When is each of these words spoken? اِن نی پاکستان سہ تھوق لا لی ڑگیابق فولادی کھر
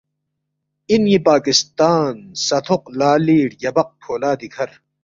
اِن 0.89 1.01
نی 1.05 1.17
پاکستان 1.29 2.13
سہ 2.45 2.57
تھوق 2.65 2.83
لا 2.99 3.11
لی 3.25 3.37
ڑگیابق 3.49 3.89
فولادی 4.03 4.47
کھر 4.55 4.69